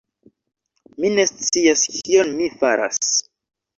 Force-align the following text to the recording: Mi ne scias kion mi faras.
Mi 1.03 1.11
ne 1.17 1.25
scias 1.33 1.85
kion 1.99 2.33
mi 2.41 2.49
faras. 2.63 3.05